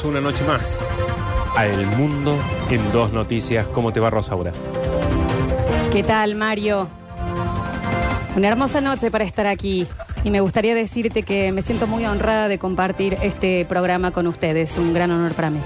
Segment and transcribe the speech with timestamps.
[0.00, 0.80] Bienvenidos una noche más
[1.56, 2.38] a El Mundo
[2.70, 3.66] en Dos Noticias.
[3.66, 4.52] ¿Cómo te va, Rosaura?
[5.92, 6.88] ¿Qué tal, Mario?
[8.36, 9.86] Una hermosa noche para estar aquí.
[10.24, 14.76] Y me gustaría decirte que me siento muy honrada de compartir este programa con ustedes.
[14.78, 15.60] Un gran honor para mí.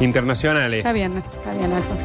[0.00, 0.78] Internacionales.
[0.78, 2.02] Está bien, está bien, Alfonso.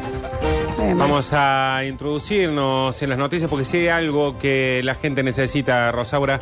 [0.70, 1.12] Está bien, Mario.
[1.12, 6.40] Vamos a introducirnos en las noticias porque si hay algo que la gente necesita, Rosaura,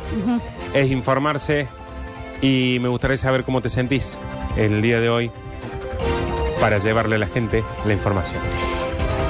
[0.73, 1.67] es informarse
[2.43, 4.17] y me gustaría saber cómo te sentís
[4.57, 5.31] el día de hoy
[6.59, 8.41] para llevarle a la gente la información.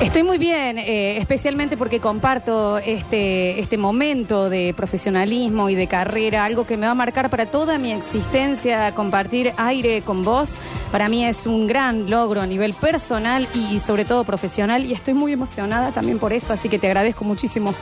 [0.02, 6.44] Estoy muy bien, eh, especialmente porque comparto este, este momento de profesionalismo y de carrera,
[6.44, 10.50] algo que me va a marcar para toda mi existencia, compartir aire con vos.
[10.92, 15.14] Para mí es un gran logro a nivel personal y sobre todo profesional y estoy
[15.14, 17.76] muy emocionada también por eso, así que te agradezco muchísimo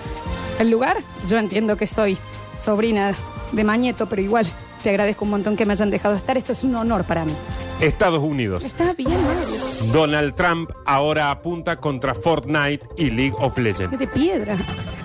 [0.60, 0.98] el lugar.
[1.28, 2.18] Yo entiendo que soy
[2.58, 3.16] sobrina
[3.54, 6.38] de Mañeto, pero igual te agradezco un montón que me hayan dejado estar.
[6.38, 7.34] Esto es un honor para mí.
[7.80, 8.64] Estados Unidos.
[8.64, 9.94] Está bien, Mario.
[9.94, 13.98] Donald Trump ahora apunta contra Fortnite y League of Legends.
[13.98, 14.58] de piedra.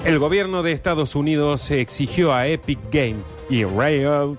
[0.05, 4.39] El gobierno de Estados Unidos exigió a Epic Games y Riot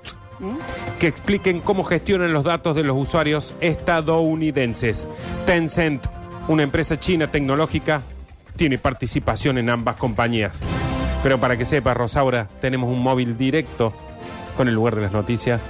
[1.00, 5.08] que expliquen cómo gestionan los datos de los usuarios estadounidenses.
[5.46, 6.06] Tencent,
[6.48, 8.02] una empresa china tecnológica,
[8.56, 10.60] tiene participación en ambas compañías.
[11.24, 13.94] Pero para que sepa, Rosaura, tenemos un móvil directo
[14.58, 15.70] con el lugar de las noticias.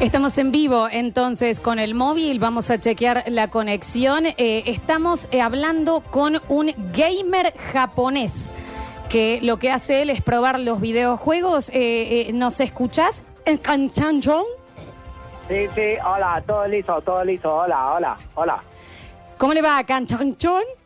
[0.00, 4.26] Estamos en vivo entonces con el móvil, vamos a chequear la conexión.
[4.26, 8.54] Eh, estamos eh, hablando con un gamer japonés
[9.10, 11.68] que lo que hace él es probar los videojuegos.
[11.68, 13.22] Eh, eh, ¿Nos escuchás?
[13.44, 14.46] ¿En Kanchanchong?
[15.48, 18.62] Sí, sí, hola, todo listo, todo listo, hola, hola, hola.
[19.36, 20.79] ¿Cómo le va a Kanchanchong?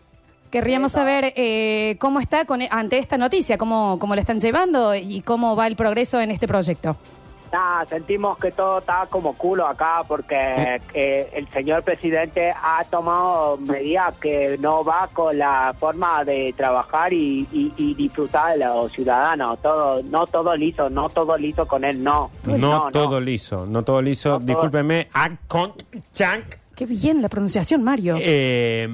[0.55, 5.21] Querríamos saber eh, cómo está con, ante esta noticia, cómo, cómo lo están llevando y
[5.23, 6.97] cómo va el progreso en este proyecto.
[7.53, 13.57] Nada, sentimos que todo está como culo acá porque eh, el señor presidente ha tomado
[13.57, 18.93] medidas que no va con la forma de trabajar y, y- y disfrutar de los
[18.93, 19.59] ciudadanos.
[19.61, 22.31] Todo, no todo liso, no todo liso con él, no.
[22.45, 24.29] No, todo liso, no todo liso.
[24.29, 25.73] No todo- Discúlpeme, Akon
[26.13, 26.45] Chank.
[26.75, 28.17] Qué bien la pronunciación, Mario.
[28.21, 28.89] Eh,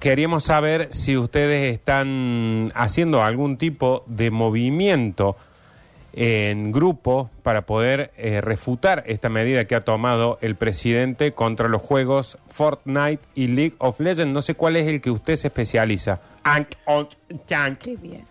[0.00, 5.36] queríamos saber si ustedes están haciendo algún tipo de movimiento
[6.16, 11.82] en grupo para poder eh, refutar esta medida que ha tomado el presidente contra los
[11.82, 14.32] juegos Fortnite y League of Legends.
[14.32, 16.20] No sé cuál es el que usted se especializa.
[17.76, 18.24] Qué bien.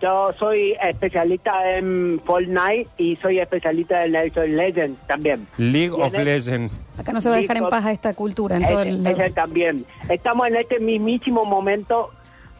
[0.00, 5.46] Yo soy especialista en Fortnite y soy especialista en League of Legends también.
[5.58, 6.12] League of.
[6.12, 6.72] Legends.
[6.98, 9.06] Acá no se va a dejar en paz a esta cultura en todo Ese, el...
[9.06, 9.84] ese también.
[10.08, 12.10] Estamos en este mismísimo momento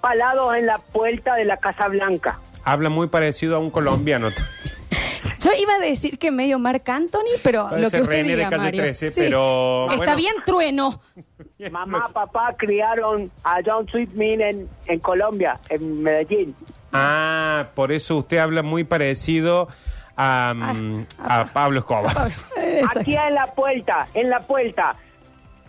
[0.00, 2.38] palados en la puerta de la Casa Blanca.
[2.64, 4.28] Habla muy parecido a un colombiano.
[5.44, 8.36] Yo iba a decir que medio Marc Anthony, pero Puede lo que usted René de
[8.36, 8.82] diga, Calle Mario.
[8.82, 10.16] 13, pero, Está bueno.
[10.16, 11.00] bien trueno.
[11.70, 16.54] Mamá, papá criaron a John Sweetman en, en Colombia, en Medellín.
[16.92, 19.68] Ah, por eso usted habla muy parecido
[20.16, 22.32] a, mm, a Pablo Escobar.
[22.96, 24.96] Aquí en la puerta, en la puerta,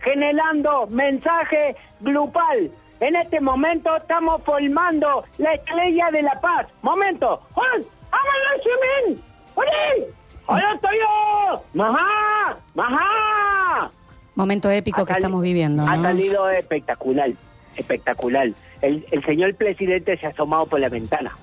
[0.01, 2.71] generando mensaje grupal.
[2.99, 6.67] En este momento estamos formando la estrella de la paz.
[6.81, 9.23] Momento, Juan, ¡Hágalo, Jimin!
[9.63, 10.07] ¡Oye!
[10.45, 11.63] ¡Hola, estoy yo!
[11.73, 12.57] ¡Majá!
[12.73, 13.91] ¡Majá!
[14.35, 15.83] Momento épico Ha que estamos viviendo.
[15.83, 17.31] Ha salido espectacular,
[17.75, 18.49] espectacular.
[18.81, 21.37] El, el señor presidente se ha asomado por la ventana.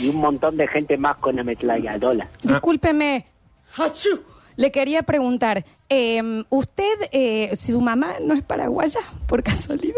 [0.00, 2.28] Y un montón de gente más con ametralladora.
[2.42, 3.26] Discúlpeme.
[3.76, 4.20] Hachú.
[4.56, 9.94] Le quería preguntar, eh, ¿usted, eh, su mamá no es paraguaya, por casualidad?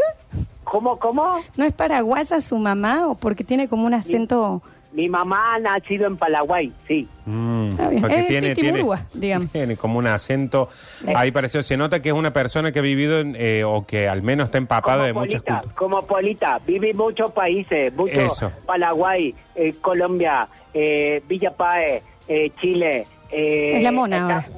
[0.64, 1.40] ¿Cómo, cómo?
[1.56, 4.62] ¿No es paraguaya su mamá o porque tiene como un acento...
[4.92, 7.08] Mi mamá ha nacido en Paraguay, sí.
[7.24, 8.00] Mm, Está bien.
[8.02, 8.84] porque Es tiene, tiene,
[9.14, 9.50] digamos.
[9.52, 10.68] tiene como un acento.
[11.06, 11.12] Eh.
[11.16, 14.08] Ahí pareció, se nota que es una persona que ha vivido en, eh, o que
[14.08, 15.76] al menos está empapada de muchas Polita, culturas.
[15.76, 18.52] como Polita, vive en muchos países, muchos Eso.
[18.66, 24.48] Paraguay, eh, Colombia, eh, Villa Páez, eh, Chile, eh, Es la mona Esta- ahora.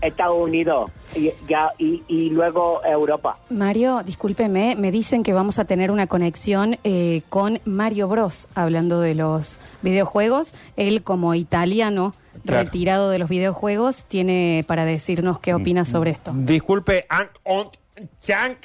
[0.00, 3.38] Estados Unidos y, ya, y, y luego Europa.
[3.48, 9.00] Mario, discúlpeme, me dicen que vamos a tener una conexión eh, con Mario Bros, hablando
[9.00, 10.52] de los videojuegos.
[10.76, 12.14] Él, como italiano
[12.44, 12.64] Claro.
[12.64, 16.32] retirado de los videojuegos, tiene para decirnos qué opina sobre esto.
[16.34, 17.74] Disculpe, Ank, Onk,
[18.20, 18.58] Chank.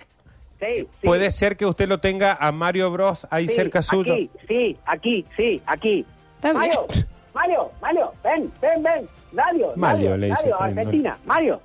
[0.60, 0.88] Sí, sí.
[1.06, 4.13] ¿Puede ser que usted lo tenga a Mario Bros ahí Sí, cerca suyo?
[4.13, 6.06] Aquí, sí, aquí, sí, aquí.
[6.36, 6.74] Está bien.
[6.74, 6.86] Mario,
[7.33, 9.07] Mario, Mario, ven, ven, ven.
[9.31, 10.13] Mario, Mario.
[10.60, 11.62] Argentina, Mario.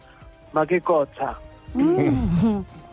[0.52, 1.38] Ma qué cosa,
[1.74, 2.60] Mm.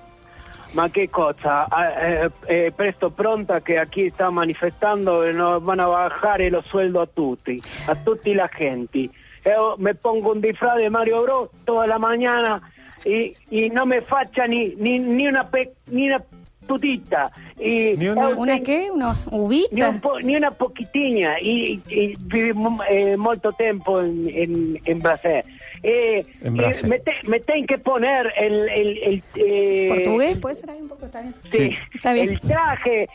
[0.74, 1.68] ma qué cosa.
[1.72, 6.66] Ah, eh, eh, presto pronta que aquí está manifestando que nos van a bajar los
[6.66, 9.10] sueldos a tutti, a tutti la gente.
[9.46, 12.62] yo me pongo un disfraz de Mario Bros toda la mañana
[13.04, 15.50] y, y no me facha ni ni ni una
[15.88, 16.24] ni una
[16.68, 18.90] tutita y Ni una- ¿Una qué?
[18.92, 19.90] ¿Una ni, uvita?
[19.90, 25.00] un po- ni una poquitiña y, y viví mu- eh, molto tempo en, en, en
[25.00, 25.42] Brasil.
[25.84, 26.90] Eh, En eh, Brasil.
[26.90, 28.70] me, te- me ten que poner el...
[28.70, 30.38] el, el eh, ¿Portugués?
[30.40, 31.06] ¿Puede ser ahí un poco?
[31.06, 31.36] Está bien.
[31.52, 31.78] Sí, Sí.
[31.96, 32.30] Está bien.
[32.30, 33.08] el traje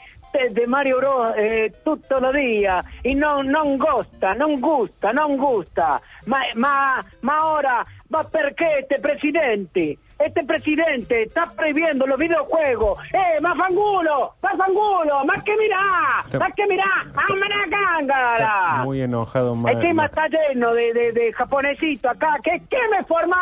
[0.50, 6.00] de, Mario Bros eh, tutto lo día y no non gusta, non gusta, non gusta.
[6.26, 9.96] Ma, ma, ma ora, ma perché este presidente?
[10.18, 12.98] Este presidente está prohibiendo los videojuegos.
[13.12, 14.34] ¡Eh, más fangulo!
[14.42, 15.24] ¡Más fangulo!
[15.26, 16.24] ¡Más que mirá!
[16.38, 16.84] ¡Más que mirá!
[17.14, 17.26] ¡Más
[17.70, 18.82] cángara!
[18.84, 22.36] Muy enojado, Mar- El tema está lleno de, de, de japonesito acá.
[22.42, 23.36] ¿Qué, qué me forma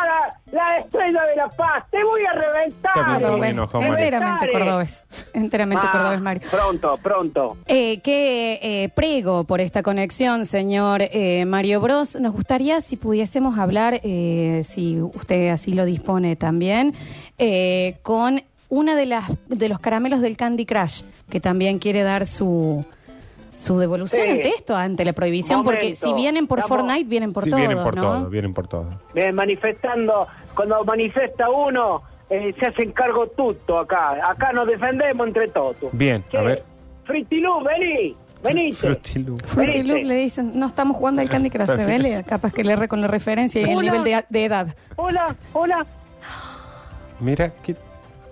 [0.55, 1.83] la, la estrella de la paz?
[1.91, 2.91] Te voy a reventar.
[2.95, 3.51] Está bien, está muy Cordobés.
[3.51, 3.95] enojado, Mario.
[4.05, 5.03] Enteramente cordobés.
[5.33, 6.41] Enteramente Ah, cordobés, Mario.
[6.49, 7.57] Pronto, pronto.
[7.67, 12.15] Eh, qué eh, prego por esta conexión, señor eh, Mario Bros.
[12.19, 16.93] Nos gustaría si pudiésemos hablar, eh, si usted así lo dispone también,
[17.37, 22.25] eh, con una de las de los caramelos del Candy Crush, que también quiere dar
[22.25, 22.83] su
[23.57, 24.31] su devolución Sí.
[24.31, 26.07] ante esto, ante la prohibición, porque Momento.
[26.07, 28.01] si vienen por Estamos- Fortnite, vienen por Sí, todo, vienen por ¿no?
[28.01, 28.89] todo, vienen por todo.
[29.15, 34.29] Eh, manifestando, cuando manifiesta uno, eh, se hacen cargo tutto acá.
[34.29, 35.75] Acá nos defendemos entre todos.
[35.91, 36.63] Bien, a ver.
[37.05, 38.75] Fritilú, vení, venite.
[38.77, 39.41] Fruity Loop.
[39.45, 39.87] Fruity Venite.
[39.93, 42.23] Loop le dicen, no estamos jugando al Candy Crush, ¿se ve?
[42.27, 43.81] capaz que le erre con la referencia y el Hola.
[43.91, 44.75] nivel de, de edad.
[44.95, 45.85] Hola, hola.
[47.19, 47.75] Mira, ¿qué?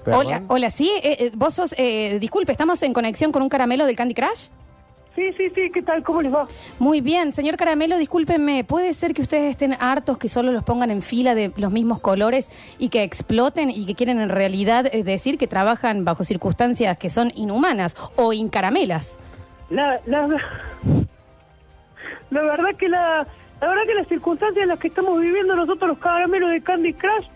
[0.05, 0.45] Hola, perdón.
[0.49, 3.95] hola, sí, eh, eh, vos sos, eh, disculpe, ¿estamos en conexión con un caramelo del
[3.95, 4.47] Candy Crush?
[5.15, 6.03] Sí, sí, sí, ¿qué tal?
[6.03, 6.47] ¿Cómo les va?
[6.79, 10.89] Muy bien, señor Caramelo, discúlpenme, ¿puede ser que ustedes estén hartos que solo los pongan
[10.89, 12.49] en fila de los mismos colores
[12.79, 17.11] y que exploten y que quieren en realidad eh, decir que trabajan bajo circunstancias que
[17.11, 19.19] son inhumanas o incaramelas?
[19.69, 20.27] La, la,
[22.31, 23.27] la verdad que la,
[23.61, 26.93] la verdad que las circunstancias en las que estamos viviendo nosotros los caramelos de Candy
[26.93, 27.27] Crush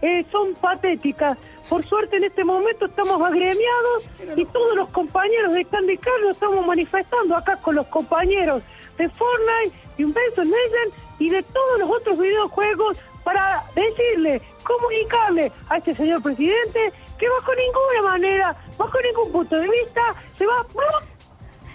[0.00, 1.36] eh, son patéticas.
[1.68, 4.02] Por suerte en este momento estamos agremiados
[4.36, 8.62] y todos los compañeros de Candy lo estamos manifestando acá con los compañeros
[8.98, 15.78] de Fortnite, de Invention Legend y de todos los otros videojuegos para decirle, comunicarle a
[15.78, 20.02] este señor presidente que bajo ninguna manera, bajo ningún punto de vista,
[20.38, 20.64] se va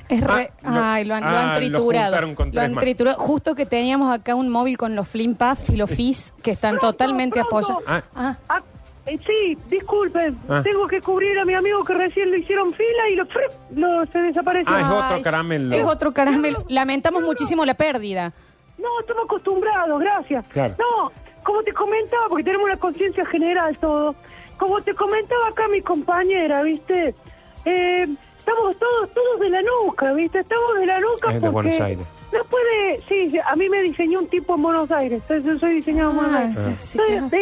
[0.07, 2.21] Es re- Ah, lo- Ay, lo han, lo ah, han lo triturado.
[2.51, 2.81] Lo han más.
[2.83, 3.17] triturado.
[3.19, 6.93] Justo que teníamos acá un móvil con los Flimpuff y los Fizz que están Pronto,
[6.93, 7.73] totalmente pronto.
[7.81, 8.03] apoyados.
[8.15, 8.61] Ah.
[9.07, 10.61] Eh, sí, disculpen, Ah.
[10.63, 13.51] tengo que cubrir a mi amigo que recién lo hicieron fila y lo, ¡frup!
[13.75, 14.71] lo- se desapareció.
[14.73, 15.75] Ah, es ay, otro caramelo.
[15.75, 16.63] Es otro caramelo.
[16.69, 18.31] Lamentamos muchísimo la pérdida.
[18.77, 20.45] No, estamos acostumbrados, gracias.
[20.47, 20.75] Claro.
[20.77, 21.11] No,
[21.43, 24.15] como te comentaba, porque tenemos una conciencia general todo,
[24.57, 27.15] como te comentaba acá mi compañera, ¿viste?
[27.65, 28.07] Eh,
[28.37, 30.39] estamos todos todos de la nuca, ¿viste?
[30.39, 31.51] Estamos de la nuca Es de porque...
[31.51, 32.07] Buenos Aires.
[32.31, 36.11] No puede, sí, a mí me diseñó un tipo en Buenos Aires, yo soy diseñado
[36.11, 36.77] en Buenos Ah, Aires.
[36.79, 37.27] sí, Soy claro.
[37.29, 37.37] de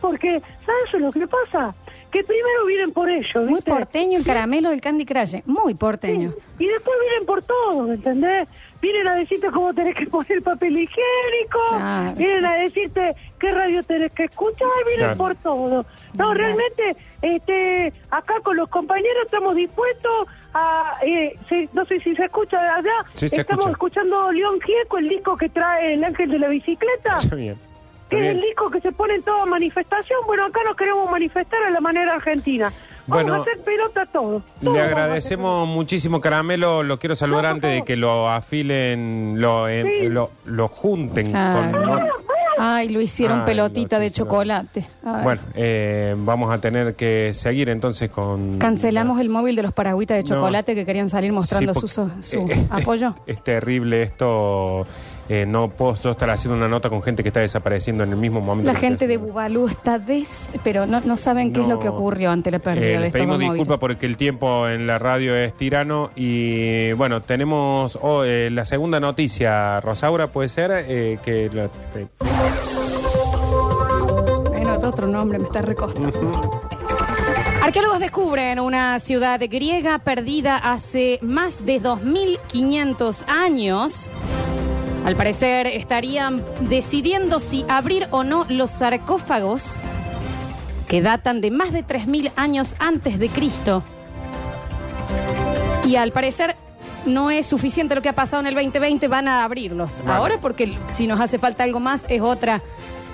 [0.00, 1.74] porque, ¿sabes lo que pasa?
[2.12, 3.70] Que primero vienen por ellos, Muy ¿viste?
[3.72, 5.36] porteño el caramelo del Candy Crush.
[5.46, 6.30] Muy porteño.
[6.58, 8.46] Sí, Y después vienen por todo, ¿me ¿entendés?
[8.80, 12.12] Vienen a decirte cómo tenés que poner el papel higiénico, Claro.
[12.16, 15.18] vienen a decirte qué radio tenés que escuchar, vienen Claro.
[15.18, 15.86] por todo.
[16.14, 21.36] No, realmente, este, acá con los compañeros estamos dispuestos a, eh,
[21.74, 24.00] no sé si se escucha de allá, Sí, se estamos escucha.
[24.00, 27.18] escuchando León Gieco, el disco que trae el ángel de la bicicleta.
[27.22, 27.58] Está bien.
[28.08, 30.18] Que es el disco que se pone en toda manifestación.
[30.26, 32.72] Bueno, acá nos queremos manifestar a la manera argentina.
[33.10, 34.42] Vamos Bueno, a hacer pelota todo.
[34.62, 36.82] Todo Le agradecemos muchísimo, Caramelo.
[36.82, 40.08] Lo quiero saludar No, antes de que lo afilen, lo, eh, Sí.
[40.08, 41.70] lo, lo junten Ah.
[41.72, 41.82] con...
[41.82, 41.98] ¿no?
[42.62, 44.28] Ay, lo hicieron Ay, pelotita lo de hicieron.
[44.28, 44.86] chocolate.
[45.04, 45.22] Ay.
[45.24, 48.58] Bueno, eh, vamos a tener que seguir entonces con...
[48.58, 52.46] Cancelamos el móvil de los paragüitas de No, chocolate que querían salir mostrando Sí, su
[52.50, 53.14] eh, apoyo.
[53.26, 54.86] Es terrible esto.
[55.30, 58.16] Eh, no puedo yo estar haciendo una nota con gente que está desapareciendo en el
[58.16, 58.72] mismo momento.
[58.72, 59.16] La que gente de.
[59.16, 60.50] Bubalú está des...
[60.64, 63.12] Pero no, no saben qué es lo que ocurrió ante la pérdida Eh, de estos
[63.12, 68.50] pedimos disculpas porque el tiempo en la radio es tirano y bueno, tenemos oh, eh,
[68.50, 72.08] la segunda noticia, Rosaura, puede ser eh, que eh,
[74.48, 76.10] Bueno, otro nombre me está recostando.
[77.62, 84.10] Arqueólogos descubren una ciudad griega perdida hace más de 2.500 años.
[85.04, 89.74] Al parecer estarían decidiendo si abrir o no los sarcófagos
[90.88, 93.82] que datan de más de 3.000 años antes de Cristo.
[95.84, 96.56] Y al parecer
[97.06, 100.02] no es suficiente lo que ha pasado en el 2020, van a abrirlos.
[100.06, 102.62] Ahora porque si nos hace falta algo más es otra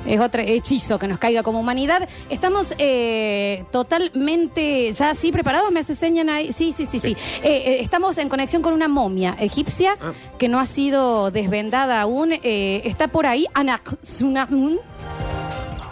[0.05, 2.09] Es otro hechizo que nos caiga como humanidad.
[2.31, 5.71] Estamos eh, totalmente ya así preparados.
[5.73, 6.53] Me enseñan ahí.
[6.53, 7.17] Sí, sí, sí, sí.
[7.43, 10.13] Eh, eh, estamos en conexión con una momia egipcia Ah.
[10.39, 12.33] que no ha sido desvendada aún.
[12.33, 13.47] Eh, está por ahí.
[13.55, 14.79] Anaxunamun.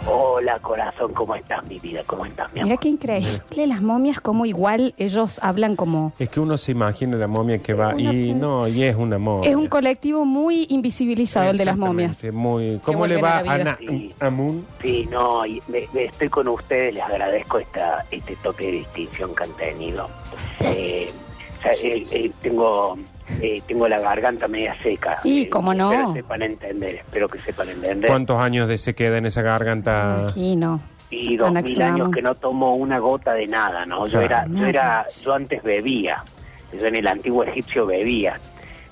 [0.07, 2.03] Hola, corazón, ¿cómo estás, mi vida?
[2.05, 2.79] ¿Cómo estás, mi Mira amor?
[2.79, 3.41] qué increíble.
[3.67, 6.13] Las momias, como igual ellos hablan como.
[6.19, 9.17] Es que uno se imagina la momia que va Una y no, y es una
[9.17, 9.49] momia.
[9.49, 12.11] Es un colectivo muy invisibilizado el de las momias.
[12.11, 13.77] Exactamente, Muy, ¿Cómo le vuelven va a la a vida.
[14.81, 19.33] Sí, no, y me- me estoy con ustedes, les agradezco esta, este toque de distinción
[19.33, 20.07] que han tenido.
[20.59, 21.09] Eh,
[21.59, 22.95] o sea, eh, eh, tengo,
[23.41, 25.19] eh, tengo la garganta media seca.
[25.23, 25.91] Y, Eh, cómo no.
[25.91, 28.09] Espero sepan entender, espero que sepan entender.
[28.09, 30.17] ¿Cuántos años de se queda en esa garganta?
[30.21, 30.81] Imagino.
[31.09, 34.07] Y dos mil años que no tomo una gota de nada, ¿no?
[34.07, 34.25] Yo Claro.
[34.25, 36.23] era, yo era, yo antes bebía,
[36.77, 38.39] yo en el antiguo egipcio bebía,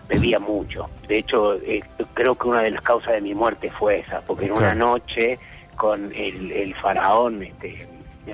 [0.08, 0.90] bebía mucho.
[1.08, 1.82] De hecho, eh,
[2.14, 5.40] creo que una de las causas de mi muerte fue esa, porque en una noche
[5.76, 7.88] con el, el faraón, este,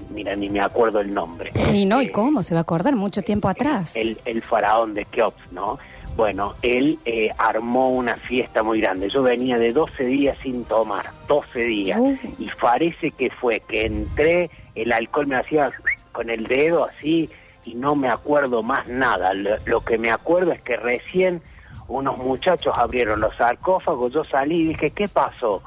[0.10, 1.52] mira, ni me acuerdo el nombre.
[1.74, 2.44] Y no, ¿y Eh, cómo?
[2.44, 3.96] Se va a acordar mucho tiempo atrás.
[3.96, 5.80] el, el faraón de Keops, ¿no?
[6.16, 9.10] Bueno, él eh, armó una fiesta muy grande.
[9.10, 12.00] Yo venía de 12 días sin tomar, 12 días.
[12.00, 12.18] Uh.
[12.38, 15.72] Y parece que fue que entré, el alcohol me hacía
[16.12, 17.30] con el dedo así
[17.64, 19.34] y no me acuerdo más nada.
[19.34, 21.42] Lo, lo que me acuerdo es que recién
[21.88, 25.62] unos muchachos abrieron los sarcófagos, yo salí y dije, ¿qué pasó?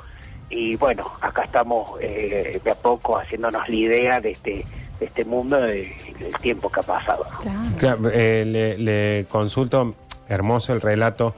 [0.53, 4.65] Y bueno, acá estamos eh, de a poco haciéndonos la idea de este,
[5.01, 5.91] de este mundo, de-
[6.21, 7.25] del tiempo que ha pasado.
[7.33, 7.39] ¿no?
[7.41, 7.59] Claro.
[7.79, 9.95] Claro, eh, le, le consulto,
[10.29, 11.35] hermoso el relato.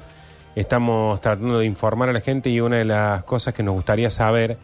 [0.56, 4.10] Estamos tratando de informar a la gente y una de las cosas que nos gustaría
[4.10, 4.58] saber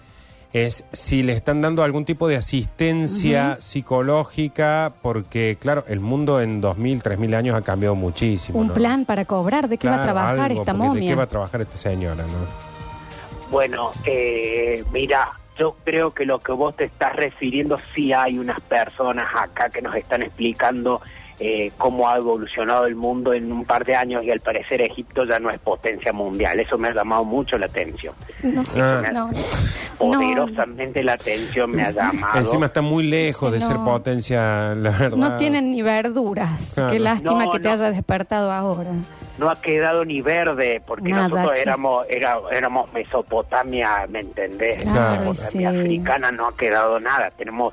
[0.53, 6.61] es si le están dando algún tipo de asistencia psicológica, porque claro, el mundo en
[6.61, 8.59] 2000, 3000 años ha cambiado muchísimo.
[8.59, 8.75] Un ¿no?
[8.75, 9.69] plan para cobrar.
[9.69, 11.15] ¿De qué va a Claro, trabajar algo, esta porque ¿De qué momia?
[11.17, 12.25] va a trabajar esta señora?
[12.25, 12.70] ¿no?
[13.51, 18.61] Bueno, eh, mira, yo creo que lo que vos te estás refiriendo, sí hay unas
[18.61, 21.01] personas acá que nos están explicando
[21.43, 25.25] eh, cómo ha evolucionado el mundo en un par de años y al parecer Egipto
[25.25, 26.61] ya no es potencia mundial.
[26.61, 28.15] Eso me ha llamado mucho la atención.
[28.43, 29.03] No, Ah.
[29.13, 29.39] no, no.
[29.99, 32.39] Poderosamente la atención me ha llamado.
[32.39, 33.67] Encima está muy lejos Sí, de no.
[33.67, 35.17] ser potencia, la verdad.
[35.17, 36.73] No tienen ni verduras.
[36.75, 36.91] Claro.
[36.93, 37.75] Qué lástima No, que te no.
[37.75, 38.91] haya despertado ahora.
[39.41, 41.63] No ha quedado ni verde porque Nada, nosotros che.
[41.63, 44.83] éramos era, éramos Mesopotamia, ¿me entendés?
[44.83, 45.79] Claro, Mesopotamia sí.
[45.79, 47.31] africana no ha quedado nada.
[47.31, 47.73] Tenemos,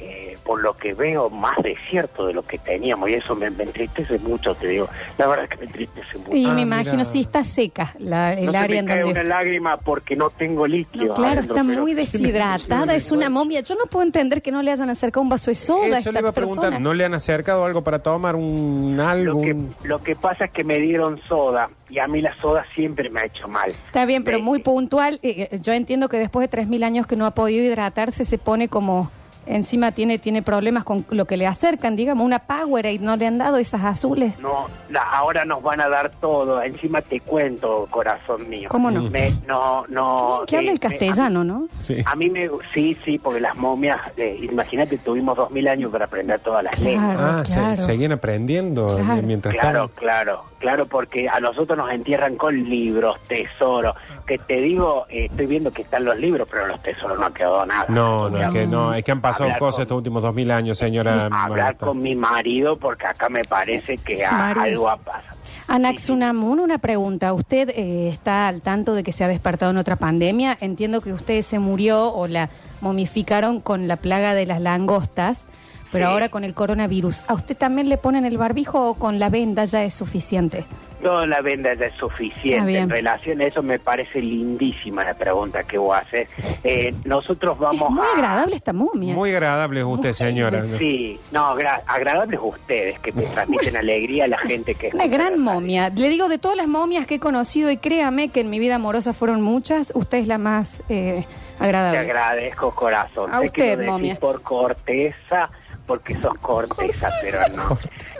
[0.00, 3.64] eh, por lo que veo, más desierto de lo que teníamos y eso me, me
[3.64, 4.88] entristece mucho, te digo.
[5.18, 6.34] La verdad es que me entristece mucho.
[6.36, 6.80] Y Ah, me mira.
[6.80, 9.20] imagino, sí, está seca la, el no se área me en cae donde...
[9.20, 11.08] una lágrima porque no tengo líquido.
[11.08, 11.94] No, claro, adentro, está muy
[12.30, 13.60] deshidratada, es una momia.
[13.60, 15.96] Yo no puedo entender que no le hayan acercado un vaso de soda a Eso
[15.98, 16.78] esta le iba a preguntar, persona.
[16.80, 19.40] ¿no le han acercado algo para tomar un algo?
[19.40, 19.56] Lo que,
[19.88, 23.20] lo que pasa es que me dieron soda y a mí la soda siempre me
[23.20, 23.70] ha hecho mal.
[23.70, 25.18] Está bien, pero Eh, muy puntual.
[25.22, 28.38] Eh, eh, Yo entiendo que después de 3.000 años que no ha podido hidratarse, se
[28.38, 29.10] pone como...
[29.46, 33.38] Encima tiene, tiene problemas con lo que le acercan, digamos, una Powerade, ¿no le han
[33.38, 34.38] dado esas azules?
[34.38, 36.62] No, la- ahora nos van a dar todo.
[36.62, 38.68] Encima te cuento, corazón mío.
[38.70, 39.02] ¿Cómo no?
[39.10, 40.42] Me- no, no.
[40.46, 41.68] Que habla eh, el me- castellano, ¿no?
[41.80, 41.96] Sí.
[42.04, 46.04] A mí me, sí, sí, porque las momias, eh, imagínate, tuvimos dos mil años para
[46.04, 47.16] aprender todas las lenguas.
[47.18, 47.76] Ah, se- claro.
[47.76, 49.22] seguían aprendiendo Claro.
[49.22, 49.90] mientras Claro, estaban.
[49.96, 53.94] claro, claro, porque a nosotros nos entierran con libros, tesoros.
[54.26, 57.34] Que te digo, eh, estoy viendo que están los libros, pero los tesoros no ha
[57.34, 57.86] quedado nada.
[57.88, 60.34] No, no, es que no, es que han pasado Hablar cosas con- estos últimos dos
[60.34, 61.22] mil años, señora.
[61.26, 61.86] Hablar Marta.
[61.86, 65.36] con mi marido, porque acá me parece que a- algo ha pasado.
[65.68, 67.32] Anaxunamun, una pregunta.
[67.32, 70.56] ¿Usted eh, está al tanto de que se ha despertado en otra pandemia?
[70.60, 75.48] Entiendo que usted se murió o la momificaron con la plaga de las langostas,
[75.92, 76.12] pero Sí.
[76.12, 77.22] ahora con el coronavirus.
[77.28, 80.64] ¿A usted también le ponen el barbijo o con la venda ya es suficiente?
[81.02, 82.66] No, la venda ya es suficiente.
[82.66, 82.82] bien.
[82.82, 86.28] En relación a eso me parece lindísima la pregunta que vos haces.
[86.62, 88.12] Eh, nosotros vamos es muy a...
[88.16, 89.14] agradable esta momia.
[89.14, 90.62] Muy agradable es usted, señora.
[90.78, 94.90] Sí, no, gra- agradables ustedes que me transmiten alegría a la gente que...
[94.92, 95.42] Una escucha gran radio.
[95.44, 95.88] momia.
[95.88, 98.74] Le digo, de todas las momias que he conocido, y créame que en mi vida
[98.74, 101.24] amorosa fueron muchas, usted es la más eh,
[101.58, 101.98] Te agradable.
[101.98, 103.32] agradezco, corazón.
[103.32, 104.14] A Sé que usted, lo decís momia.
[104.16, 105.48] por corteza,
[105.90, 107.76] porque sos corteza, pero no.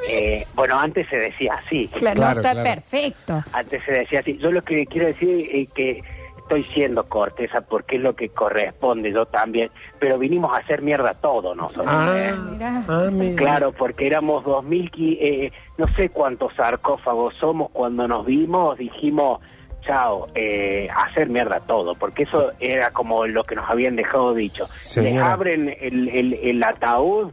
[0.09, 1.87] Eh, bueno, antes se decía así.
[1.97, 2.65] Claro, está claro.
[2.65, 3.45] perfecto.
[3.53, 4.37] Antes se decía así.
[4.39, 6.03] Yo lo que quiero decir es que
[6.37, 9.71] estoy siendo corteza porque es lo que corresponde, yo también.
[10.01, 11.87] Pero vinimos a hacer mierda todo nosotros.
[11.87, 12.33] ¿eh?
[12.35, 12.85] Ah, Mirá.
[12.89, 13.37] ah, mira.
[13.37, 19.39] Claro, porque éramos 2000, qui- eh, no sé cuántos sarcófagos somos cuando nos vimos, dijimos,
[19.87, 24.65] chao, eh, hacer mierda todo, porque eso era como lo que nos habían dejado dicho.
[24.65, 25.35] Les Señora.
[25.35, 27.31] abren el, el, el ataúd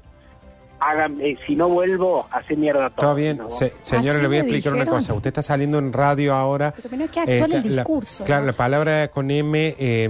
[0.79, 3.07] hagan, eh, si no vuelvo, hace mierda todo.
[3.07, 3.49] Todo bien, ¿no?
[3.49, 5.13] Se- señora, ¿Así le voy a explicar una cosa.
[5.13, 6.71] Usted está saliendo en radio ahora.
[6.75, 9.75] Pero que no es que actual el la- discurso, claro, la palabra con M.
[9.77, 10.09] eh,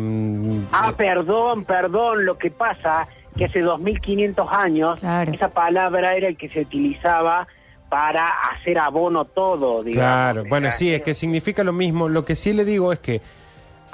[0.71, 3.07] Ah, eh, perdón, perdón, lo que pasa
[3.37, 5.31] que hace 2500 años Claro.
[5.31, 7.47] esa palabra era el que se utilizaba
[7.89, 9.95] para hacer abono todo, digamos.
[10.11, 12.09] Claro, bueno, sí, es que significa lo mismo.
[12.09, 13.21] Lo que sí le digo es que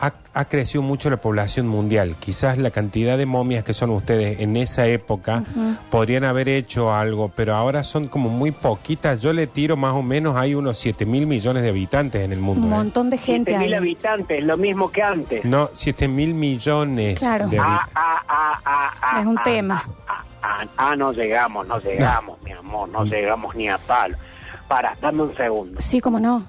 [0.03, 2.17] ha, ha crecido mucho la población mundial.
[2.19, 5.43] Quizás la cantidad de momias que son ustedes en esa época
[5.89, 9.21] podrían haber hecho algo, pero ahora son como muy poquitas.
[9.21, 12.39] Yo le tiro más o menos, hay unos 7 mil millones de habitantes en el
[12.39, 12.67] mundo.
[12.67, 12.77] Un ¿eh?
[12.77, 13.73] montón de gente 7.000 ahí.
[13.73, 15.45] habitantes, lo mismo que antes.
[15.45, 17.47] No, 7 mil millones Claro.
[17.47, 19.89] de Ah, ah, ah, ah, ah, Es un ah, tema.
[20.07, 24.17] Ah, ah, ah, no llegamos, no llegamos, mi amor, no llegamos ni a palo.
[24.67, 25.79] Para, dame un segundo.
[25.79, 26.43] Sí, cómo no.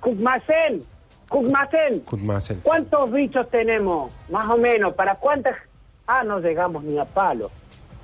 [0.00, 0.84] Kuzmacen,
[1.30, 2.58] Kuzmacen, Kutmasel.
[2.62, 4.12] ¿cuántos bichos tenemos?
[4.30, 5.54] Más o menos, ¿para cuántas?
[6.06, 7.50] Ah, no llegamos ni a palo.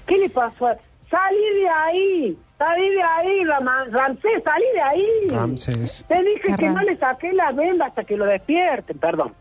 [0.06, 0.68] ¿Qué le pasó?
[0.68, 0.76] a-
[1.10, 2.38] ¡Salí de ahí!
[2.58, 4.42] ¡Salí de ahí, Ramsés!
[4.44, 5.28] ¡Salí de ahí!
[5.28, 6.04] Ramsés.
[6.08, 8.98] Te dije que no le saqué la venda hasta que lo despierten.
[8.98, 9.32] Perdón,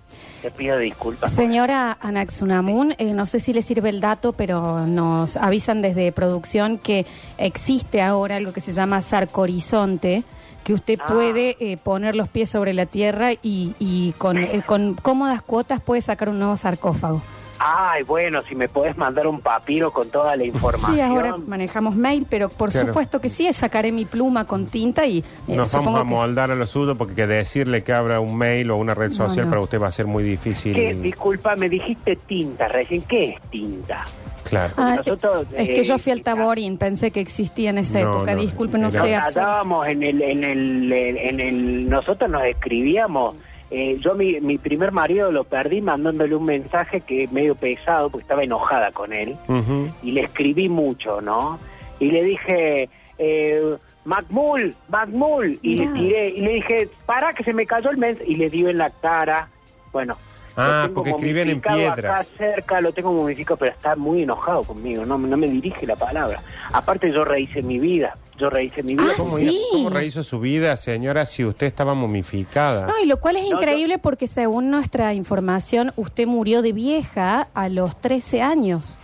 [0.41, 1.31] te pido disculpas.
[1.31, 6.77] Señora Anaxunamun, eh, no sé si le sirve el dato, pero nos avisan desde producción
[6.79, 7.05] que
[7.37, 10.23] existe ahora algo que se llama sarcorizonte,
[10.65, 11.05] que usted Ah.
[11.07, 15.79] puede eh, poner los pies sobre la tierra y, y con, eh, con cómodas cuotas
[15.79, 17.21] puede sacar un nuevo sarcófago.
[17.59, 20.95] Ay, bueno, si me podés mandar un papiro con toda la información.
[20.95, 22.87] Sí, ahora manejamos mail, pero por Claro.
[22.87, 26.13] supuesto que sí, sacaré mi pluma con tinta y eh, Nos supongo vamos a que-
[26.15, 29.15] moldar a lo suyo porque que decirle que abra un mail o una red No,
[29.15, 29.49] social no.
[29.51, 30.73] para usted va a ser muy difícil.
[30.73, 30.93] ¿Qué?
[30.95, 33.03] Disculpa, me dijiste tinta recién.
[33.03, 34.03] ¿Qué es tinta?
[34.43, 34.73] Claro.
[34.77, 38.15] Ah, Nosotros, es que eh, yo fui al Taborín, pensé que existía en esa No,
[38.17, 38.35] época.
[38.35, 38.97] no, Disculpe, no era- sé.
[38.99, 39.39] Nos absolutamente.
[39.39, 43.35] andábamos en el, en el, en el, nosotros nos escribíamos.
[43.77, 48.21] Eh, yo mi, mi primer marido lo perdí mandándole un mensaje que medio pesado porque
[48.21, 49.35] estaba enojada con él
[50.01, 51.59] y le escribí mucho, ¿no?
[51.99, 57.53] Y le dije, eh, Macmul, Macmul, y le tiré, y le dije, para que se
[57.53, 59.49] me cayó el mensaje, y le dio en la cara,
[59.91, 60.15] bueno.
[60.55, 62.29] Ah, lo tengo porque escribían en piedras.
[62.29, 65.97] Acá cerca lo tengo momificado, pero está muy enojado conmigo, no, no me dirige la
[65.97, 66.41] palabra.
[66.71, 69.09] Aparte yo rehice mi vida, yo rehice mi vida.
[69.11, 69.61] Ah, ¿Cómo, sí.
[69.71, 72.85] ¿Cómo rehizo su vida, señora, si usted estaba momificada?
[72.87, 77.47] No, y lo cual es No, increíble porque según nuestra información, usted murió de vieja
[77.53, 78.97] a los 13 años.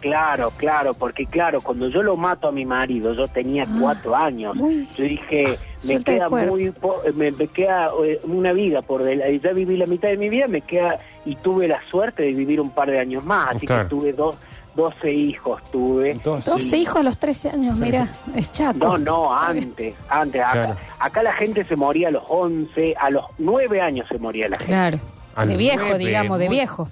[0.00, 4.14] Claro, claro, porque claro, cuando yo lo mato a mi marido, yo tenía Ah, cuatro
[4.14, 4.54] años.
[4.56, 4.86] uy.
[4.96, 9.02] Yo dije, me Suelta de queda muy, po- me, me queda eh, una vida por
[9.02, 12.32] del, ya viví la mitad de mi vida, me queda y tuve la suerte de
[12.32, 13.82] vivir un par de años más, así Claro.
[13.82, 14.36] que tuve dos,
[14.78, 16.14] 12 hijos, tuve.
[16.22, 16.44] Dos.
[16.44, 18.78] 12 hijos a los 13 años, mira, es chaco.
[18.78, 20.40] No, no, antes, antes.
[20.40, 20.76] Acá, Claro.
[21.00, 24.56] acá la gente se moría a los 11, a los 9 años se moría la
[24.56, 24.70] gente.
[24.72, 25.00] Claro.
[25.34, 26.88] A De viejo, nueve, digamos, de muy- viejo.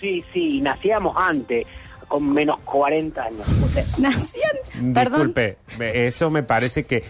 [0.00, 1.64] Sí, sí, y nacíamos antes,
[2.08, 3.46] con menos 40 años.
[3.98, 7.04] Nacían, perdón, Disculpe, me- eso me parece que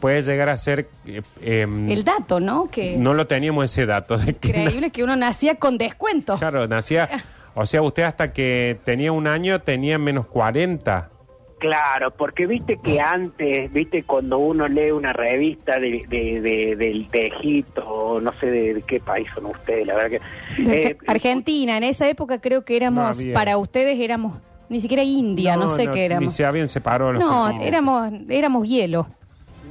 [0.00, 0.88] puede llegar a ser...
[1.06, 2.70] eh, em, el dato, ¿no?
[2.70, 4.16] Que no lo teníamos ese dato.
[4.16, 6.38] De que increíble que uno nacía con descuento.
[6.38, 7.22] Claro, nacía...
[7.54, 11.10] O sea, usted hasta que tenía un año tenía menos 40.
[11.58, 17.10] Claro, porque viste que antes, viste cuando uno lee una revista de, de, de, del-
[17.10, 20.20] de Egipto, no sé de, de qué país son ustedes, la verdad
[20.56, 20.88] que...
[20.88, 25.56] Eh, Argentina, en esa época creo que éramos, No para ustedes éramos, ni siquiera India,
[25.56, 26.34] no, sé qué Ni éramos.
[26.34, 29.08] se habían separado los No, éramos, éramos hielo.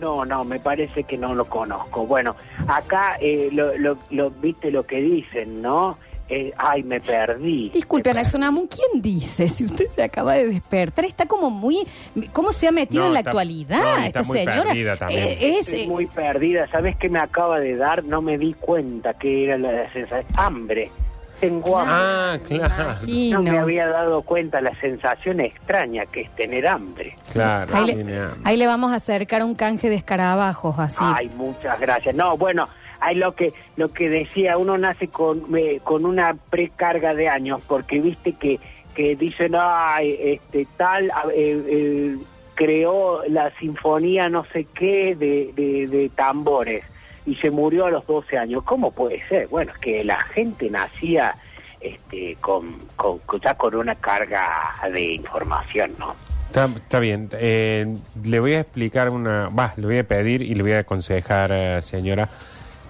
[0.02, 2.06] No, no, me parece que no lo conozco.
[2.06, 2.36] Bueno,
[2.68, 5.98] acá, eh, lo, lo, lo- viste lo que dicen, ¿no?
[6.30, 7.70] Eh, ay, me perdí.
[7.70, 9.48] Disculpe, Anaxonamun, ¿quién dice?
[9.48, 11.88] Si usted se acaba de despertar, está como muy...
[12.34, 14.64] ¿Cómo se ha metido No, en la está- actualidad no, y esta está muy señora?
[14.64, 15.24] perdida también.
[15.24, 16.68] Eh, es, Estoy eh, muy perdida.
[16.70, 18.04] ¿Sabes qué me acaba de dar?
[18.04, 20.26] No me di cuenta que era la sensación.
[20.36, 20.92] Hambre.
[21.40, 21.96] Tengo hambre.
[21.96, 22.96] Ah, claro.
[23.08, 27.16] No me había dado cuenta la sensación extraña que es tener hambre.
[27.32, 28.42] Claro, Ahí le, hambre.
[28.44, 30.98] ahí le vamos a acercar un canje de escarabajos, así.
[31.00, 32.16] Ay, muchas gracias.
[32.16, 32.68] No, bueno,
[33.00, 37.64] hay lo que lo que decía, uno nace con eh, con una precarga de años
[37.68, 38.60] porque viste que
[38.96, 42.18] que dicen, ay, este tal eh, eh,
[42.56, 45.54] creó la sinfonía no sé qué de,
[45.88, 46.84] de, tambores
[47.26, 48.64] y se murió a los 12 años.
[48.64, 49.48] ¿Cómo puede ser?
[49.50, 51.36] Bueno, es que la gente nacía
[51.80, 54.48] este con, con ya con una carga
[54.92, 56.16] de información, ¿no?
[56.48, 57.30] Está, está bien.
[57.34, 59.50] Eh, le voy a explicar una...
[59.50, 62.30] Va, le voy a pedir y le voy a aconsejar, eh, señora.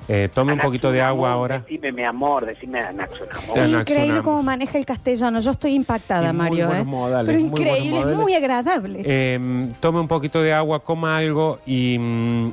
[0.09, 1.59] Eh, tome un poquito de agua ahora.
[1.59, 3.33] Decime mi amor, decime Anaxunamón.
[3.53, 3.79] Te- Anaxonamun.
[3.81, 5.41] Increíble cómo maneja el castellano.
[5.41, 6.67] Yo estoy impactada, muy Mario.
[6.67, 6.89] buenos ¿eh?
[6.89, 9.01] modales, Pero muy buenos increíble, es muy agradable.
[9.05, 12.51] Eh, tome un poquito de agua, coma algo y, mm,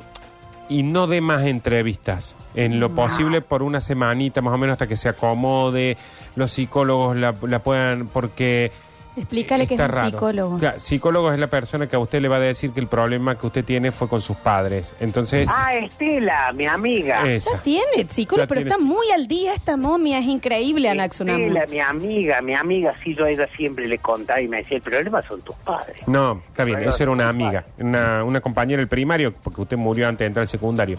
[0.67, 2.35] y no dé más entrevistas.
[2.55, 5.97] En lo posible por una semanita más o menos hasta que se acomode,
[6.35, 8.71] los psicólogos la, la puedan, porque
[9.17, 10.09] Explícale que es Está un raro.
[10.09, 10.57] psicólogo.
[10.57, 13.37] Claro, psicólogo es la persona que a usted le va a decir que el problema
[13.37, 14.93] que usted tiene fue con sus padres.
[14.99, 17.23] Entonces, Ah, Estela, mi amiga.
[17.31, 17.55] esa.
[17.55, 21.41] Ya tiene psicólogo, Ya pero tiene está muy al día esta momia, es increíble, Anaxunamun.
[21.57, 24.77] Estela, mi amiga, mi amiga, sí, yo a ella siempre le contaba y me decía,
[24.77, 25.95] el problema son tus padres.
[26.07, 29.77] No, está bien, Bueno, eso era una amiga, una, una compañera del primario, porque usted
[29.77, 30.97] murió antes de entrar al secundario.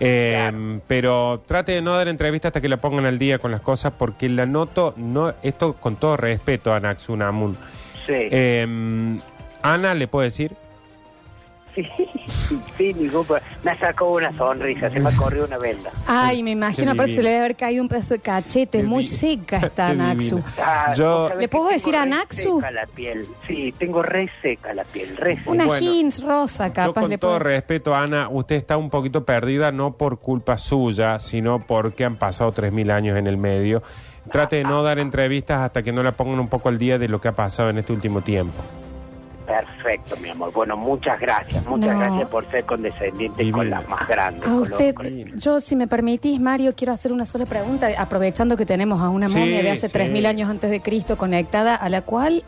[0.00, 0.80] Eh, Claro.
[0.86, 3.92] Pero trate de no dar entrevista hasta que la pongan al día con las cosas,
[3.98, 7.55] porque la noto, no, esto con todo respeto a Naxunamun.
[8.06, 9.18] Sí, Eh,
[9.62, 10.52] Ana, ¿le puedo decir?
[11.84, 15.90] Sí, sí, ningún pro- Me sacó una sonrisa, se me corrió una venda.
[16.06, 19.02] Ay, me imagino, aparte se le debe haber caído un pedazo de cachete, Qué muy
[19.02, 20.42] seca está Anaxu.
[20.58, 22.56] Ah, Yo- ¿Le puedo decir a re Naxu?
[22.60, 23.26] seca la piel.
[23.46, 25.50] Sí, tengo re seca la piel, re seca.
[25.50, 29.24] Una Bueno, jeans rosa, Yo capaz con le todo respeto, Ana, usted está un poquito
[29.24, 33.82] perdida, no por culpa suya, sino porque han pasado 3.000 años en el medio.
[34.30, 37.06] Trate de no dar entrevistas hasta que no la pongan un poco al día de
[37.08, 38.54] lo que ha pasado en este último tiempo.
[39.64, 40.52] Perfecto, mi amor.
[40.52, 41.64] Bueno, muchas gracias.
[41.66, 41.98] Muchas No.
[42.00, 43.56] gracias por ser condescendiente Divina.
[43.58, 44.42] con las más grandes.
[44.44, 48.56] A con usted, los- yo si me permitís, Mario, quiero hacer una sola pregunta, aprovechando
[48.56, 49.92] que tenemos a una Sí, momia de hace sí.
[49.94, 52.42] 3.000 años antes de Cristo conectada, a la cual...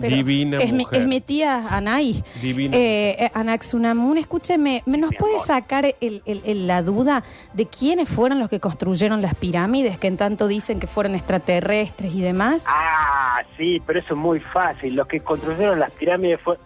[0.00, 1.00] pero Divina es mi, mujer.
[1.00, 2.22] es mi tía Anay.
[2.40, 5.46] Divina Eh, eh, Anaxunamun, escúcheme, ¿me nos Mi puede amor.
[5.46, 7.22] sacar el- el- el- la duda
[7.54, 12.14] de quiénes fueron los que construyeron las pirámides, que en tanto dicen que fueron extraterrestres
[12.14, 12.64] y demás?
[12.68, 14.94] Ah, sí, pero eso es muy fácil.
[14.96, 16.56] Los que construyeron las pirámides fue...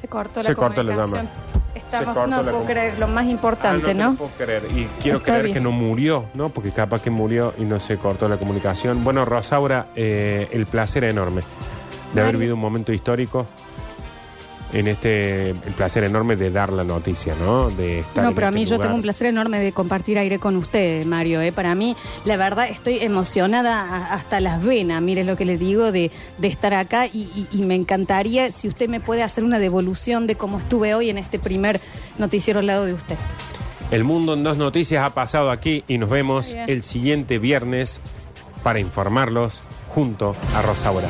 [0.00, 1.26] Se cortó la Se cortó la comunicación.
[1.26, 1.52] llama.
[1.74, 4.10] Estamos, no puedo creer, lo más Ah, importante, te ¿no?
[4.12, 4.62] lo puedo creer.
[4.74, 5.54] Y quiero Está creer bien.
[5.54, 6.48] que no murió, ¿no?
[6.48, 9.04] Porque capaz que murió y no se cortó la comunicación.
[9.04, 11.42] Bueno, Rosaura, eh, el placer enorme
[12.14, 12.38] de haber Mario.
[12.40, 13.46] vivido un momento histórico
[14.72, 17.70] en este, el placer enorme de dar la noticia, ¿no?
[17.70, 18.86] De estar No, en pero a este mí yo lugar.
[18.88, 21.40] tengo un placer enorme de compartir aire con ustedes, Mario.
[21.40, 21.52] ¿eh?
[21.52, 26.10] Para mí, la verdad, estoy emocionada hasta las venas, mire lo que le digo, de,
[26.38, 30.26] de estar acá y, y- y me encantaría si usted me puede hacer una devolución
[30.26, 31.80] de cómo estuve hoy en este primer
[32.18, 33.16] noticiero al lado de usted.
[33.92, 38.00] El mundo en dos noticias ha pasado aquí y nos vemos el siguiente viernes
[38.64, 39.62] para informarlos
[39.94, 41.06] junto a Rosaura.